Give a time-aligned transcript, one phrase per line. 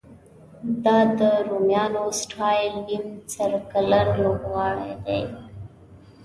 [0.83, 5.21] دا د رومیانو سټایل نیم سرکلر لوبغالی دی.